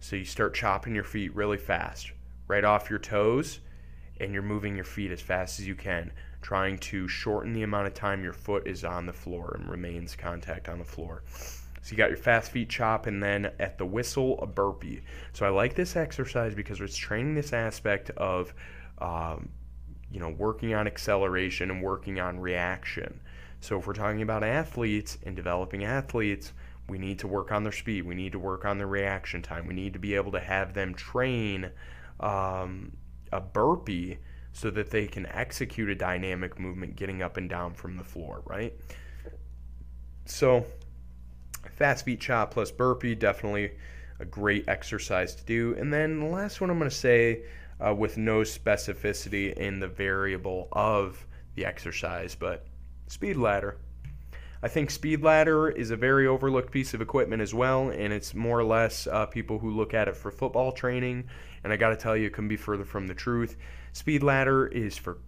So 0.00 0.16
you 0.16 0.24
start 0.24 0.54
chopping 0.54 0.94
your 0.94 1.04
feet 1.04 1.34
really 1.34 1.56
fast, 1.56 2.12
right 2.46 2.64
off 2.64 2.90
your 2.90 2.98
toes, 2.98 3.60
and 4.20 4.32
you're 4.32 4.42
moving 4.42 4.76
your 4.76 4.84
feet 4.84 5.10
as 5.10 5.20
fast 5.20 5.58
as 5.58 5.66
you 5.66 5.74
can, 5.74 6.12
trying 6.40 6.78
to 6.78 7.08
shorten 7.08 7.52
the 7.52 7.62
amount 7.62 7.86
of 7.86 7.94
time 7.94 8.22
your 8.22 8.32
foot 8.32 8.66
is 8.66 8.84
on 8.84 9.06
the 9.06 9.12
floor 9.12 9.56
and 9.58 9.68
remains 9.68 10.14
contact 10.14 10.68
on 10.68 10.78
the 10.78 10.84
floor. 10.84 11.22
So 11.88 11.92
you 11.92 11.96
got 11.96 12.10
your 12.10 12.18
fast 12.18 12.50
feet 12.50 12.68
chop 12.68 13.06
and 13.06 13.22
then 13.22 13.50
at 13.58 13.78
the 13.78 13.86
whistle, 13.86 14.38
a 14.42 14.46
burpee. 14.46 15.00
So 15.32 15.46
I 15.46 15.48
like 15.48 15.74
this 15.74 15.96
exercise 15.96 16.54
because 16.54 16.82
it's 16.82 16.94
training 16.94 17.34
this 17.34 17.54
aspect 17.54 18.10
of, 18.10 18.52
um, 18.98 19.48
you 20.12 20.20
know, 20.20 20.28
working 20.28 20.74
on 20.74 20.86
acceleration 20.86 21.70
and 21.70 21.82
working 21.82 22.20
on 22.20 22.40
reaction. 22.40 23.18
So 23.60 23.78
if 23.78 23.86
we're 23.86 23.94
talking 23.94 24.20
about 24.20 24.44
athletes 24.44 25.16
and 25.24 25.34
developing 25.34 25.84
athletes, 25.84 26.52
we 26.90 26.98
need 26.98 27.20
to 27.20 27.26
work 27.26 27.52
on 27.52 27.62
their 27.62 27.72
speed. 27.72 28.04
We 28.04 28.14
need 28.14 28.32
to 28.32 28.38
work 28.38 28.66
on 28.66 28.76
their 28.76 28.86
reaction 28.86 29.40
time. 29.40 29.66
We 29.66 29.72
need 29.72 29.94
to 29.94 29.98
be 29.98 30.14
able 30.14 30.32
to 30.32 30.40
have 30.40 30.74
them 30.74 30.92
train 30.92 31.70
um, 32.20 32.92
a 33.32 33.40
burpee 33.40 34.18
so 34.52 34.68
that 34.72 34.90
they 34.90 35.06
can 35.06 35.24
execute 35.24 35.88
a 35.88 35.94
dynamic 35.94 36.60
movement 36.60 36.96
getting 36.96 37.22
up 37.22 37.38
and 37.38 37.48
down 37.48 37.72
from 37.72 37.96
the 37.96 38.04
floor, 38.04 38.42
right? 38.44 38.74
So, 40.26 40.66
fast 41.72 42.04
feet 42.04 42.20
chop 42.20 42.52
plus 42.52 42.70
burpee, 42.70 43.14
definitely 43.14 43.72
a 44.20 44.24
great 44.24 44.68
exercise 44.68 45.34
to 45.36 45.44
do. 45.44 45.74
And 45.78 45.92
then 45.92 46.20
the 46.20 46.26
last 46.26 46.60
one 46.60 46.70
I'm 46.70 46.78
going 46.78 46.90
to 46.90 46.96
say, 46.96 47.44
uh, 47.84 47.94
with 47.94 48.16
no 48.16 48.40
specificity 48.40 49.52
in 49.54 49.80
the 49.80 49.88
variable 49.88 50.68
of 50.72 51.24
the 51.54 51.64
exercise, 51.64 52.34
but 52.34 52.66
speed 53.06 53.36
ladder. 53.36 53.78
I 54.60 54.66
think 54.68 54.90
speed 54.90 55.22
ladder 55.22 55.68
is 55.68 55.92
a 55.92 55.96
very 55.96 56.26
overlooked 56.26 56.72
piece 56.72 56.92
of 56.92 57.00
equipment 57.00 57.40
as 57.40 57.54
well, 57.54 57.90
and 57.90 58.12
it's 58.12 58.34
more 58.34 58.58
or 58.58 58.64
less 58.64 59.06
uh, 59.06 59.26
people 59.26 59.60
who 59.60 59.70
look 59.70 59.94
at 59.94 60.08
it 60.08 60.16
for 60.16 60.32
football 60.32 60.72
training. 60.72 61.28
And 61.62 61.72
I 61.72 61.76
got 61.76 61.90
to 61.90 61.96
tell 61.96 62.16
you, 62.16 62.26
it 62.26 62.32
couldn't 62.32 62.48
be 62.48 62.56
further 62.56 62.84
from 62.84 63.06
the 63.06 63.14
truth. 63.14 63.56
Speed 63.92 64.24
ladder 64.24 64.66
is 64.66 64.98
for 64.98 65.18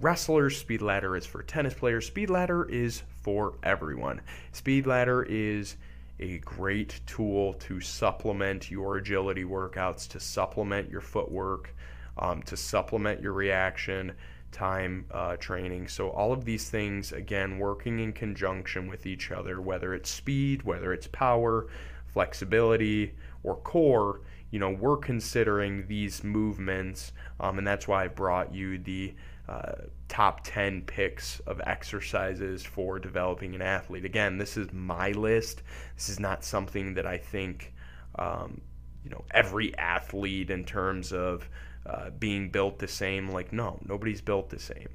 wrestlers, 0.00 0.56
speed 0.56 0.82
ladder 0.82 1.16
is 1.16 1.26
for 1.26 1.42
tennis 1.42 1.74
players, 1.74 2.06
speed 2.06 2.30
ladder 2.30 2.68
is 2.68 3.02
for 3.26 3.54
everyone. 3.64 4.20
Speed 4.52 4.86
ladder 4.86 5.24
is 5.28 5.78
a 6.20 6.38
great 6.38 7.00
tool 7.06 7.54
to 7.54 7.80
supplement 7.80 8.70
your 8.70 8.98
agility 8.98 9.42
workouts, 9.42 10.06
to 10.06 10.20
supplement 10.20 10.88
your 10.88 11.00
footwork, 11.00 11.74
um, 12.18 12.40
to 12.44 12.56
supplement 12.56 13.20
your 13.20 13.32
reaction 13.32 14.12
time 14.52 15.06
uh, 15.10 15.34
training. 15.38 15.88
So, 15.88 16.10
all 16.10 16.32
of 16.32 16.44
these 16.44 16.70
things, 16.70 17.10
again, 17.10 17.58
working 17.58 17.98
in 17.98 18.12
conjunction 18.12 18.86
with 18.86 19.06
each 19.06 19.32
other, 19.32 19.60
whether 19.60 19.92
it's 19.92 20.08
speed, 20.08 20.62
whether 20.62 20.92
it's 20.92 21.08
power, 21.08 21.66
flexibility, 22.06 23.12
or 23.42 23.56
core, 23.56 24.20
you 24.52 24.60
know, 24.60 24.70
we're 24.70 24.98
considering 24.98 25.88
these 25.88 26.22
movements, 26.22 27.12
um, 27.40 27.58
and 27.58 27.66
that's 27.66 27.88
why 27.88 28.04
I 28.04 28.06
brought 28.06 28.54
you 28.54 28.78
the 28.78 29.16
uh, 29.48 29.72
top 30.08 30.40
10 30.42 30.82
picks 30.82 31.40
of 31.40 31.60
exercises 31.64 32.64
for 32.64 32.98
developing 32.98 33.54
an 33.54 33.62
athlete. 33.62 34.04
Again, 34.04 34.38
this 34.38 34.56
is 34.56 34.72
my 34.72 35.12
list. 35.12 35.62
This 35.94 36.08
is 36.08 36.18
not 36.18 36.44
something 36.44 36.94
that 36.94 37.06
I 37.06 37.18
think, 37.18 37.72
um, 38.18 38.60
you 39.04 39.10
know, 39.10 39.24
every 39.30 39.76
athlete 39.78 40.50
in 40.50 40.64
terms 40.64 41.12
of 41.12 41.48
uh, 41.86 42.10
being 42.18 42.50
built 42.50 42.78
the 42.80 42.88
same. 42.88 43.30
Like, 43.30 43.52
no, 43.52 43.78
nobody's 43.86 44.20
built 44.20 44.50
the 44.50 44.58
same. 44.58 44.88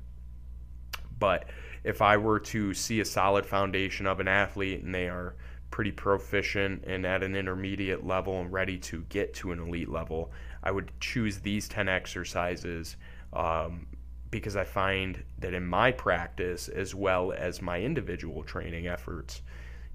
But 1.17 1.45
if 1.83 2.01
I 2.01 2.17
were 2.17 2.39
to 2.39 2.73
see 2.73 2.99
a 2.99 3.05
solid 3.05 3.45
foundation 3.45 4.05
of 4.05 4.19
an 4.19 4.27
athlete 4.27 4.83
and 4.83 4.93
they 4.93 5.07
are 5.07 5.35
pretty 5.69 5.91
proficient 5.91 6.83
and 6.85 7.05
at 7.05 7.23
an 7.23 7.35
intermediate 7.35 8.05
level 8.05 8.41
and 8.41 8.51
ready 8.51 8.77
to 8.77 9.03
get 9.03 9.33
to 9.35 9.53
an 9.53 9.59
elite 9.59 9.89
level, 9.89 10.31
I 10.63 10.71
would 10.71 10.91
choose 10.99 11.39
these 11.39 11.69
10 11.69 11.87
exercises 11.87 12.97
um, 13.31 13.87
because 14.31 14.55
I 14.55 14.63
find 14.63 15.23
that 15.39 15.53
in 15.53 15.67
my 15.67 15.91
practice, 15.91 16.69
as 16.69 16.95
well 16.95 17.33
as 17.33 17.61
my 17.61 17.81
individual 17.81 18.43
training 18.43 18.87
efforts, 18.87 19.41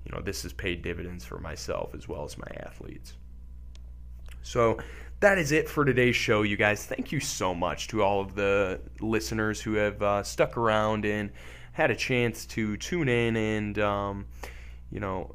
you 0.05 0.13
know, 0.13 0.21
this 0.21 0.43
has 0.43 0.53
paid 0.53 0.83
dividends 0.83 1.25
for 1.25 1.39
myself 1.39 1.95
as 1.95 2.07
well 2.07 2.25
as 2.25 2.39
my 2.39 2.47
athletes. 2.61 3.15
So 4.43 4.79
that 5.21 5.39
is 5.39 5.51
it 5.51 5.69
for 5.69 5.85
today's 5.85 6.15
show, 6.15 6.43
you 6.43 6.57
guys. 6.57 6.85
Thank 6.85 7.11
you 7.11 7.19
so 7.19 7.55
much 7.55 7.89
to 7.89 8.03
all 8.03 8.21
of 8.21 8.35
the 8.35 8.81
listeners 9.01 9.61
who 9.61 9.75
have 9.75 10.01
uh, 10.03 10.23
stuck 10.23 10.57
around 10.57 11.05
and 11.05 11.33
had 11.73 11.91
a 11.91 11.97
chance 11.97 12.47
to 12.47 12.77
tune 12.77 13.09
in 13.09 13.37
and, 13.37 13.79
um, 13.79 14.27
you 14.91 15.01
know, 15.01 15.35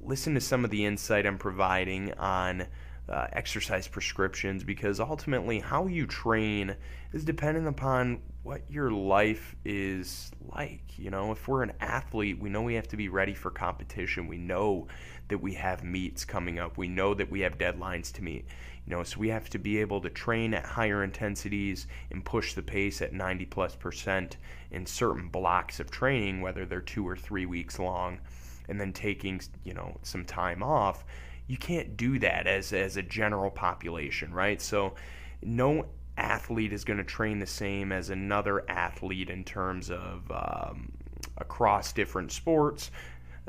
listen 0.00 0.34
to 0.34 0.40
some 0.40 0.64
of 0.64 0.70
the 0.70 0.84
insight 0.84 1.26
I'm 1.26 1.38
providing 1.38 2.12
on 2.14 2.66
uh, 3.10 3.26
exercise 3.32 3.88
prescriptions 3.88 4.62
because 4.62 5.00
ultimately 5.00 5.58
how 5.58 5.86
you 5.86 6.06
train 6.06 6.76
is 7.12 7.24
dependent 7.24 7.66
upon 7.66 8.22
what 8.44 8.62
your 8.70 8.90
life 8.90 9.56
is 9.64 10.30
like. 10.54 10.96
You 10.96 11.10
know, 11.10 11.32
if 11.32 11.48
we're 11.48 11.64
an 11.64 11.72
athlete, 11.80 12.38
we 12.38 12.48
know 12.50 12.62
we 12.62 12.74
have 12.74 12.88
to 12.88 12.96
be 12.96 13.08
ready 13.08 13.34
for 13.34 13.50
competition. 13.50 14.28
We 14.28 14.38
know 14.38 14.86
that 15.28 15.38
we 15.38 15.54
have 15.54 15.82
meets 15.82 16.24
coming 16.24 16.60
up. 16.60 16.78
We 16.78 16.86
know 16.86 17.12
that 17.14 17.30
we 17.30 17.40
have 17.40 17.58
deadlines 17.58 18.12
to 18.12 18.22
meet. 18.22 18.46
You 18.86 18.96
know, 18.96 19.02
so 19.02 19.18
we 19.18 19.28
have 19.28 19.50
to 19.50 19.58
be 19.58 19.78
able 19.78 20.00
to 20.00 20.10
train 20.10 20.54
at 20.54 20.64
higher 20.64 21.02
intensities 21.02 21.88
and 22.12 22.24
push 22.24 22.54
the 22.54 22.62
pace 22.62 23.02
at 23.02 23.12
90 23.12 23.44
plus 23.46 23.74
percent 23.74 24.36
in 24.70 24.86
certain 24.86 25.28
blocks 25.28 25.80
of 25.80 25.90
training, 25.90 26.40
whether 26.40 26.64
they're 26.64 26.80
two 26.80 27.06
or 27.06 27.16
three 27.16 27.46
weeks 27.46 27.78
long, 27.78 28.20
and 28.68 28.80
then 28.80 28.92
taking, 28.92 29.40
you 29.64 29.74
know, 29.74 29.98
some 30.02 30.24
time 30.24 30.62
off 30.62 31.04
you 31.50 31.56
can't 31.56 31.96
do 31.96 32.16
that 32.20 32.46
as 32.46 32.72
as 32.72 32.96
a 32.96 33.02
general 33.02 33.50
population, 33.50 34.32
right? 34.32 34.62
So 34.62 34.94
no 35.42 35.86
athlete 36.16 36.72
is 36.72 36.84
going 36.84 36.98
to 36.98 37.04
train 37.04 37.40
the 37.40 37.46
same 37.46 37.90
as 37.90 38.10
another 38.10 38.70
athlete 38.70 39.30
in 39.30 39.42
terms 39.42 39.90
of 39.90 40.30
um, 40.30 40.92
across 41.38 41.92
different 41.92 42.30
sports. 42.30 42.92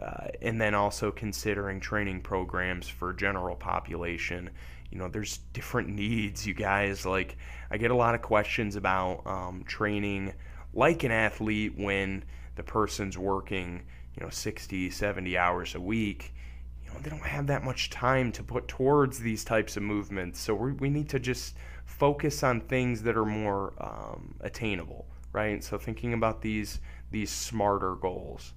Uh, 0.01 0.29
and 0.41 0.60
then 0.60 0.74
also 0.74 1.12
considering 1.12 1.79
training 1.79 2.22
programs 2.22 2.88
for 2.88 3.13
general 3.13 3.55
population 3.55 4.50
you 4.89 4.98
know 4.98 5.08
there's 5.08 5.39
different 5.53 5.89
needs 5.89 6.48
you 6.48 6.53
guys 6.53 7.05
like 7.05 7.38
i 7.70 7.77
get 7.77 7.91
a 7.91 7.96
lot 7.96 8.15
of 8.15 8.22
questions 8.22 8.77
about 8.77 9.22
um, 9.27 9.63
training 9.65 10.34
like 10.74 11.03
an 11.03 11.12
athlete 11.12 11.77
when 11.77 12.24
the 12.55 12.63
person's 12.63 13.17
working 13.17 13.84
you 14.17 14.24
know 14.24 14.29
60 14.29 14.89
70 14.89 15.38
hours 15.38 15.75
a 15.75 15.79
week 15.79 16.34
they 17.02 17.10
don't 17.10 17.22
have 17.22 17.48
that 17.48 17.64
much 17.64 17.90
time 17.90 18.32
to 18.34 18.44
put 18.44 18.68
towards 18.68 19.20
these 19.20 19.44
types 19.44 19.78
of 19.78 19.84
movements. 19.84 20.40
So 20.40 20.54
we, 20.54 20.72
we 20.74 20.90
need 20.90 21.10
to 21.10 21.20
just 21.20 21.56
focus 21.86 22.44
on 22.44 22.62
things 22.62 23.02
that 23.04 23.18
are 23.18 23.26
more 23.26 23.74
um, 23.80 24.36
attainable, 24.42 25.06
right? 25.34 25.64
So 25.64 25.78
thinking 25.78 26.14
about 26.14 26.42
these 26.42 26.80
these 27.12 27.30
smarter 27.30 27.96
goals. 27.96 28.54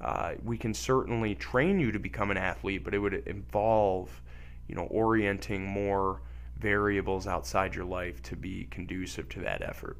Uh, 0.00 0.34
we 0.44 0.56
can 0.56 0.72
certainly 0.74 1.34
train 1.34 1.80
you 1.80 1.90
to 1.90 1.98
become 1.98 2.30
an 2.30 2.36
athlete, 2.36 2.84
but 2.84 2.94
it 2.94 2.98
would 2.98 3.14
involve, 3.26 4.22
you 4.68 4.74
know, 4.74 4.84
orienting 4.84 5.64
more 5.64 6.20
variables 6.58 7.26
outside 7.26 7.74
your 7.74 7.84
life 7.84 8.22
to 8.22 8.36
be 8.36 8.66
conducive 8.70 9.28
to 9.30 9.40
that 9.40 9.62
effort. 9.62 9.98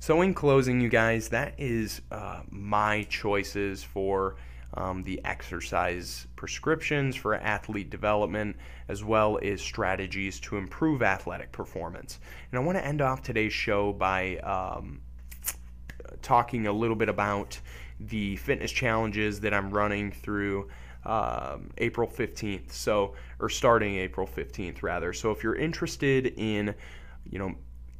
So, 0.00 0.20
in 0.20 0.34
closing, 0.34 0.80
you 0.80 0.88
guys, 0.88 1.28
that 1.30 1.54
is 1.58 2.02
uh, 2.10 2.42
my 2.50 3.04
choices 3.04 3.82
for 3.82 4.36
um, 4.76 5.02
the 5.02 5.20
exercise 5.24 6.26
prescriptions 6.36 7.16
for 7.16 7.34
athlete 7.34 7.90
development, 7.90 8.56
as 8.88 9.04
well 9.04 9.38
as 9.42 9.60
strategies 9.60 10.40
to 10.40 10.56
improve 10.56 11.02
athletic 11.02 11.52
performance. 11.52 12.18
And 12.50 12.58
I 12.58 12.62
want 12.62 12.78
to 12.78 12.84
end 12.84 13.00
off 13.00 13.22
today's 13.22 13.52
show 13.52 13.92
by 13.92 14.38
um, 14.38 15.00
talking 16.22 16.66
a 16.66 16.72
little 16.72 16.96
bit 16.96 17.08
about 17.08 17.58
the 18.00 18.36
fitness 18.36 18.72
challenges 18.72 19.40
that 19.40 19.54
I'm 19.54 19.70
running 19.70 20.10
through. 20.10 20.68
Um, 21.06 21.68
April 21.76 22.08
15th, 22.08 22.72
so 22.72 23.14
or 23.38 23.50
starting 23.50 23.96
April 23.96 24.26
15th 24.26 24.82
rather. 24.82 25.12
So 25.12 25.30
if 25.32 25.42
you're 25.42 25.54
interested 25.54 26.32
in, 26.38 26.74
you 27.30 27.38
know, 27.38 27.54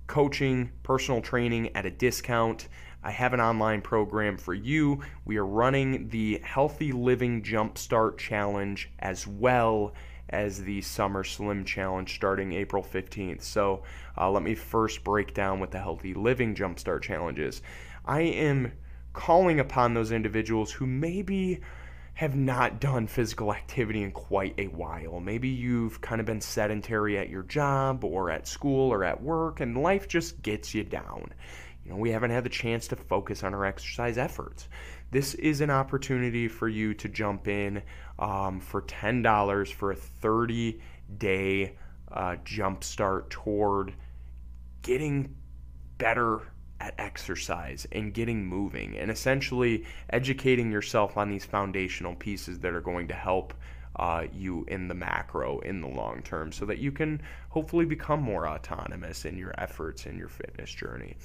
coaching, 0.06 0.70
personal 0.82 1.20
training 1.20 1.76
at 1.76 1.84
a 1.84 1.90
discount, 1.90 2.68
I 3.04 3.10
have 3.10 3.34
an 3.34 3.40
online 3.40 3.82
program 3.82 4.38
for 4.38 4.54
you. 4.54 5.02
We 5.26 5.36
are 5.36 5.44
running 5.44 6.08
the 6.08 6.40
Healthy 6.42 6.92
Living 6.92 7.42
Jumpstart 7.42 8.16
Challenge 8.16 8.90
as 8.98 9.26
well 9.26 9.92
as 10.30 10.64
the 10.64 10.80
Summer 10.80 11.22
Slim 11.22 11.66
Challenge 11.66 12.14
starting 12.14 12.54
April 12.54 12.82
15th. 12.82 13.42
So 13.42 13.82
uh, 14.16 14.30
let 14.30 14.42
me 14.42 14.54
first 14.54 15.04
break 15.04 15.34
down 15.34 15.60
what 15.60 15.70
the 15.70 15.78
Healthy 15.78 16.14
Living 16.14 16.54
Jumpstart 16.54 17.02
Challenge 17.02 17.38
is. 17.38 17.60
I 18.06 18.22
am 18.22 18.72
calling 19.12 19.60
upon 19.60 19.92
those 19.92 20.10
individuals 20.10 20.72
who 20.72 20.86
maybe 20.86 21.60
have 22.14 22.36
not 22.36 22.80
done 22.80 23.06
physical 23.06 23.52
activity 23.52 24.02
in 24.02 24.12
quite 24.12 24.54
a 24.56 24.68
while. 24.68 25.20
Maybe 25.20 25.48
you've 25.48 26.00
kind 26.00 26.20
of 26.20 26.26
been 26.26 26.40
sedentary 26.40 27.18
at 27.18 27.28
your 27.28 27.42
job 27.42 28.04
or 28.04 28.30
at 28.30 28.48
school 28.48 28.90
or 28.90 29.04
at 29.04 29.22
work, 29.22 29.60
and 29.60 29.76
life 29.76 30.08
just 30.08 30.40
gets 30.40 30.74
you 30.74 30.84
down. 30.84 31.34
You 31.84 31.92
know, 31.92 31.96
we 31.96 32.10
haven't 32.10 32.30
had 32.30 32.44
the 32.44 32.50
chance 32.50 32.88
to 32.88 32.96
focus 32.96 33.42
on 33.42 33.52
our 33.52 33.64
exercise 33.64 34.16
efforts. 34.16 34.68
This 35.10 35.34
is 35.34 35.60
an 35.60 35.70
opportunity 35.70 36.48
for 36.48 36.68
you 36.68 36.94
to 36.94 37.08
jump 37.08 37.46
in 37.46 37.82
um, 38.18 38.60
for 38.60 38.82
$10 38.82 39.72
for 39.72 39.92
a 39.92 39.96
30 39.96 40.80
day 41.18 41.76
uh, 42.10 42.36
jump 42.44 42.82
start 42.82 43.28
toward 43.28 43.92
getting 44.82 45.34
better 45.98 46.40
at 46.80 46.94
exercise 46.98 47.86
and 47.92 48.14
getting 48.14 48.44
moving 48.44 48.96
and 48.96 49.10
essentially 49.10 49.84
educating 50.10 50.70
yourself 50.70 51.16
on 51.16 51.28
these 51.28 51.44
foundational 51.44 52.14
pieces 52.14 52.58
that 52.60 52.72
are 52.72 52.80
going 52.80 53.08
to 53.08 53.14
help 53.14 53.54
uh, 53.96 54.24
you 54.32 54.64
in 54.68 54.88
the 54.88 54.94
macro 54.94 55.60
in 55.60 55.80
the 55.80 55.88
long 55.88 56.20
term 56.22 56.50
so 56.50 56.64
that 56.64 56.78
you 56.78 56.90
can 56.90 57.20
hopefully 57.50 57.84
become 57.84 58.20
more 58.20 58.48
autonomous 58.48 59.24
in 59.24 59.38
your 59.38 59.54
efforts 59.58 60.06
in 60.06 60.18
your 60.18 60.28
fitness 60.28 60.70
journey. 60.70 61.16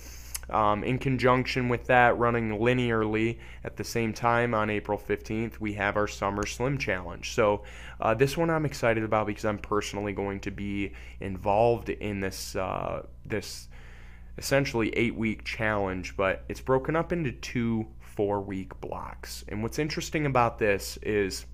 Um, 0.50 0.84
in 0.84 1.00
conjunction 1.00 1.70
with 1.70 1.86
that, 1.88 2.18
running 2.18 2.60
linearly 2.60 3.40
at 3.64 3.78
the 3.78 3.84
same 3.84 4.14
time 4.14 4.54
on 4.54 4.70
April 4.70 4.98
15th, 4.98 5.60
we 5.60 5.74
have 5.74 5.98
our 5.98 6.08
Summer 6.08 6.46
Slim 6.46 6.78
Challenge. 6.78 7.32
So, 7.34 7.64
uh, 8.00 8.14
this 8.14 8.38
one 8.38 8.50
I'm 8.50 8.66
excited 8.66 9.04
about 9.04 9.28
because 9.28 9.46
I'm 9.46 9.60
personally 9.60 10.14
going 10.14 10.40
to 10.42 10.52
be 10.52 10.94
involved 11.20 11.90
in 11.90 12.20
this 12.20 12.56
uh, 12.56 13.06
this 13.26 13.68
essentially 14.38 14.90
eight 14.96 15.16
week 15.16 15.44
challenge, 15.44 16.16
but 16.16 16.44
it's 16.48 16.62
broken 16.62 16.96
up 16.96 17.12
into 17.12 17.32
two 17.32 17.86
four 18.00 18.42
week 18.42 18.80
blocks. 18.82 19.44
And 19.48 19.62
what's 19.62 19.80
interesting 19.80 20.26
about 20.26 20.60
this 20.60 20.98
is 21.04 21.46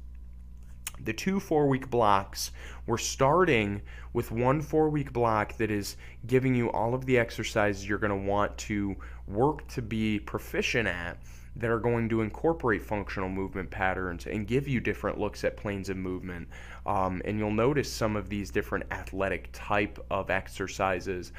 the 0.99 1.13
two 1.13 1.39
four 1.39 1.67
week 1.67 1.89
blocks, 1.89 2.51
we're 2.85 2.97
starting 2.97 3.81
with 4.13 4.31
one 4.31 4.61
four 4.61 4.89
week 4.89 5.11
block 5.13 5.57
that 5.57 5.71
is 5.71 5.97
giving 6.27 6.55
you 6.55 6.71
all 6.71 6.93
of 6.93 7.05
the 7.05 7.17
exercises 7.17 7.87
you're 7.87 7.97
going 7.97 8.09
to 8.09 8.29
want 8.29 8.57
to 8.57 8.95
work 9.27 9.67
to 9.67 9.81
be 9.81 10.19
proficient 10.19 10.87
at 10.87 11.17
that 11.57 11.69
are 11.69 11.79
going 11.79 12.09
to 12.09 12.21
incorporate 12.21 12.83
functional 12.83 13.29
movement 13.29 13.69
patterns 13.69 14.25
and 14.25 14.47
give 14.47 14.67
you 14.67 14.79
different 14.79 15.17
looks 15.17 15.43
at 15.43 15.55
planes 15.55 15.89
of 15.89 15.97
movement. 15.97 16.47
Um, 16.85 17.21
and 17.23 17.39
you'll 17.39 17.51
notice 17.51 17.91
some 17.91 18.15
of 18.15 18.29
these 18.29 18.51
different 18.51 18.85
athletic 18.91 19.49
type 19.53 20.03
of 20.11 20.29
exercises, 20.29 21.31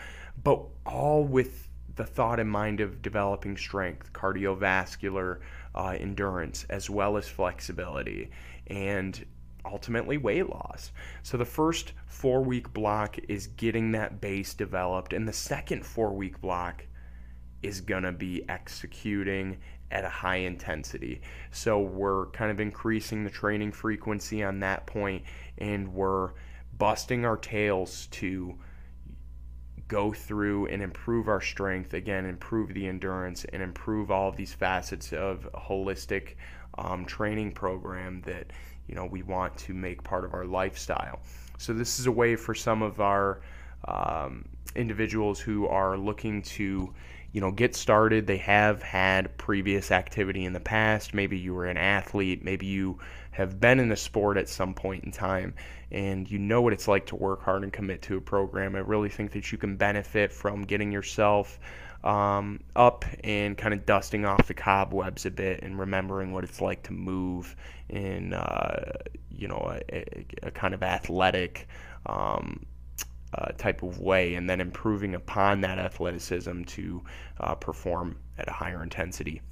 but 0.43 0.63
all 0.87 1.25
with 1.25 1.69
the 1.97 2.05
thought 2.05 2.41
in 2.41 2.49
mind 2.49 2.81
of 2.81 3.03
developing 3.03 3.57
strength, 3.57 4.13
cardiovascular 4.13 5.41
uh, 5.75 5.97
endurance, 5.99 6.65
as 6.71 6.89
well 6.89 7.17
as 7.17 7.29
flexibility. 7.29 8.31
And 8.69 9.25
ultimately 9.67 10.17
weight 10.17 10.49
loss. 10.49 10.93
So 11.23 11.37
the 11.37 11.45
first 11.45 11.93
four 12.07 12.43
week 12.43 12.73
block 12.73 13.19
is 13.29 13.49
getting 13.49 13.93
that 13.93 14.21
base 14.21 14.55
developed, 14.55 15.13
and 15.13 15.27
the 15.27 15.33
second 15.33 15.85
four 15.85 16.13
week 16.13 16.41
block 16.41 16.87
is 17.63 17.81
going 17.81 18.05
to 18.05 18.13
be 18.13 18.49
executing 18.49 19.59
at 19.91 20.05
a 20.05 20.09
high 20.09 20.37
intensity. 20.37 21.21
So 21.51 21.81
we're 21.81 22.27
kind 22.27 22.51
of 22.51 22.61
increasing 22.61 23.25
the 23.25 23.31
training 23.31 23.73
frequency 23.73 24.43
on 24.43 24.61
that 24.61 24.87
point, 24.87 25.25
and 25.59 25.93
we're 25.95 26.31
busting 26.79 27.25
our 27.25 27.37
tails 27.37 28.07
to 28.13 28.59
go 29.89 30.13
through 30.13 30.67
and 30.67 30.83
improve 30.83 31.29
our 31.29 31.41
strength 31.41 31.95
again 31.95 32.27
improve 32.27 32.75
the 32.75 32.89
endurance 32.89 33.45
and 33.53 33.63
improve 33.63 34.11
all 34.11 34.29
of 34.29 34.37
these 34.37 34.53
facets 34.53 35.13
of 35.13 35.49
holistic 35.55 36.35
um, 36.79 37.05
training 37.05 37.53
program 37.53 38.21
that 38.23 38.53
you 38.89 38.95
know 38.95 39.07
we 39.07 39.23
want 39.23 39.57
to 39.59 39.75
make 39.75 40.03
part 40.03 40.25
of 40.25 40.35
our 40.35 40.45
lifestyle. 40.45 41.21
So 41.59 41.73
this 41.73 41.99
is 41.99 42.07
a 42.07 42.13
way 42.13 42.37
for 42.37 42.55
some 42.55 42.83
of 42.83 43.01
our 43.01 43.41
um, 43.87 44.45
individuals 44.75 45.41
who 45.41 45.67
are 45.67 45.97
looking 45.97 46.43
to 46.43 46.93
you 47.33 47.41
know 47.41 47.51
get 47.51 47.75
started. 47.75 48.27
They 48.27 48.39
have 48.39 48.83
had 48.83 49.37
previous 49.39 49.91
activity 49.91 50.45
in 50.45 50.53
the 50.53 50.61
past. 50.61 51.15
Maybe 51.15 51.39
you 51.39 51.55
were 51.55 51.67
an 51.67 51.79
athlete. 51.79 52.45
Maybe 52.45 52.67
you 52.67 52.99
have 53.31 53.61
been 53.61 53.79
in 53.79 53.89
the 53.89 53.97
sport 53.97 54.39
at 54.39 54.49
some 54.49 54.73
point 54.73 55.05
in 55.05 55.13
time 55.13 55.53
and 55.91 56.31
you 56.31 56.39
know 56.39 56.63
what 56.63 56.73
it's 56.73 56.89
like 56.89 57.07
to 57.07 57.17
work 57.17 57.43
hard 57.43 57.63
and 57.63 57.73
commit 57.73 58.03
to 58.03 58.17
a 58.17 58.21
program. 58.21 58.75
I 58.75 58.81
really 58.81 59.09
think 59.09 59.33
that 59.33 59.53
you 59.53 59.59
can 59.59 59.77
benefit 59.77 60.33
from 60.33 60.63
getting 60.63 60.91
yourself 60.91 61.59
um, 62.07 62.61
up 62.77 63.05
and 63.25 63.59
kind 63.59 63.75
of 63.75 63.85
dusting 63.85 64.25
off 64.25 64.47
the 64.47 64.55
cobwebs 64.55 65.27
a 65.27 65.31
bit 65.31 65.63
and 65.63 65.77
remembering 65.77 66.33
what 66.33 66.45
it's 66.45 66.61
like 66.61 66.85
to 66.85 66.93
move 66.93 67.57
in 67.89 68.33
uh, 68.33 68.93
you 69.29 69.49
know 69.49 69.77
a, 69.93 70.25
a, 70.45 70.51
kind 70.53 70.73
of 70.73 70.85
athletic 70.85 71.67
um, 72.07 72.65
uh, 73.35 73.49
type 73.59 73.83
of 73.83 73.99
way, 73.99 74.35
and 74.35 74.49
then 74.49 74.61
improving 74.61 75.17
upon 75.17 75.61
that 75.63 75.81
athleticism 75.81 76.63
to 76.63 77.03
uh, 77.41 77.55
perform 77.57 78.17
at 78.39 78.49
a 78.49 78.53
higher 78.53 78.85
intensity. 78.85 79.43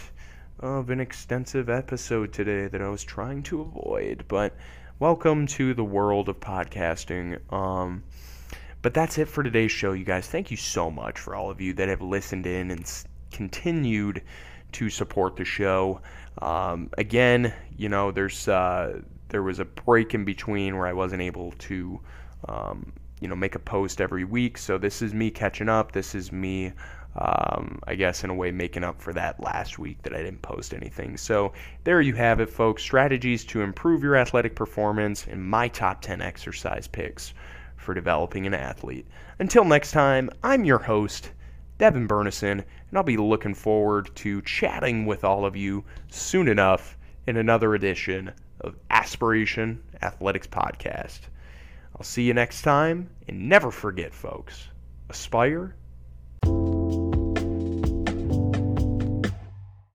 of 0.59 0.89
an 0.89 0.99
extensive 0.99 1.69
episode 1.69 2.33
today 2.33 2.67
that 2.67 2.81
I 2.81 2.89
was 2.89 3.03
trying 3.03 3.43
to 3.43 3.61
avoid. 3.61 4.25
But 4.27 4.55
welcome 4.97 5.45
to 5.47 5.75
the 5.75 5.83
world 5.83 6.29
of 6.29 6.39
podcasting. 6.39 7.39
Um, 7.53 8.03
but 8.81 8.93
that's 8.93 9.17
it 9.17 9.27
for 9.27 9.43
today's 9.43 9.71
show, 9.71 9.93
you 9.93 10.05
guys. 10.05 10.27
Thank 10.27 10.49
you 10.49 10.57
so 10.57 10.89
much 10.89 11.19
for 11.19 11.35
all 11.35 11.51
of 11.51 11.61
you 11.61 11.73
that 11.73 11.89
have 11.89 12.01
listened 12.01 12.47
in 12.47 12.71
and 12.71 12.91
continued 13.31 14.23
to 14.73 14.89
support 14.89 15.35
the 15.35 15.45
show. 15.45 16.01
Um, 16.41 16.89
again, 16.97 17.53
you 17.77 17.89
know, 17.89 18.11
there's 18.11 18.47
uh, 18.47 19.01
there 19.29 19.43
was 19.43 19.59
a 19.59 19.65
break 19.65 20.13
in 20.13 20.25
between 20.25 20.77
where 20.77 20.87
I 20.87 20.93
wasn't 20.93 21.21
able 21.21 21.51
to, 21.59 21.99
um, 22.47 22.93
you 23.19 23.27
know, 23.27 23.35
make 23.35 23.55
a 23.55 23.59
post 23.59 24.01
every 24.01 24.23
week. 24.23 24.57
So 24.57 24.77
this 24.77 25.01
is 25.01 25.13
me 25.13 25.31
catching 25.31 25.69
up. 25.69 25.91
This 25.91 26.15
is 26.15 26.31
me 26.31 26.73
um, 27.17 27.79
I 27.87 27.95
guess, 27.95 28.23
in 28.23 28.29
a 28.29 28.33
way, 28.33 28.51
making 28.51 28.83
up 28.83 29.01
for 29.01 29.11
that 29.13 29.39
last 29.39 29.79
week 29.79 30.01
that 30.03 30.13
I 30.13 30.17
didn't 30.17 30.43
post 30.43 30.73
anything. 30.73 31.17
So, 31.17 31.51
there 31.83 31.99
you 31.99 32.13
have 32.13 32.39
it, 32.39 32.49
folks. 32.49 32.83
Strategies 32.83 33.43
to 33.45 33.61
improve 33.61 34.03
your 34.03 34.15
athletic 34.15 34.55
performance 34.55 35.25
and 35.25 35.43
my 35.43 35.67
top 35.67 36.01
10 36.01 36.21
exercise 36.21 36.87
picks 36.87 37.33
for 37.75 37.95
developing 37.95 38.45
an 38.45 38.53
athlete. 38.53 39.07
Until 39.39 39.65
next 39.65 39.91
time, 39.91 40.29
I'm 40.43 40.63
your 40.63 40.77
host, 40.77 41.31
Devin 41.77 42.07
Burnison, 42.07 42.51
and 42.51 42.97
I'll 42.97 43.03
be 43.03 43.17
looking 43.17 43.53
forward 43.53 44.09
to 44.15 44.41
chatting 44.41 45.05
with 45.05 45.23
all 45.23 45.45
of 45.45 45.55
you 45.55 45.83
soon 46.09 46.47
enough 46.47 46.97
in 47.27 47.37
another 47.37 47.75
edition 47.75 48.31
of 48.61 48.75
Aspiration 48.89 49.83
Athletics 50.01 50.47
Podcast. 50.47 51.19
I'll 51.95 52.03
see 52.03 52.23
you 52.23 52.33
next 52.33 52.61
time, 52.61 53.09
and 53.27 53.49
never 53.49 53.71
forget, 53.71 54.13
folks, 54.13 54.69
aspire 55.09 55.75